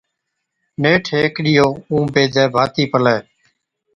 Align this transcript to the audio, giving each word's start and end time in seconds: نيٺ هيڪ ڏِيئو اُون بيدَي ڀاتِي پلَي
نيٺ 0.81 1.03
هيڪ 1.15 1.33
ڏِيئو 1.45 1.67
اُون 1.91 2.03
بيدَي 2.13 2.43
ڀاتِي 2.55 2.83
پلَي 2.91 3.17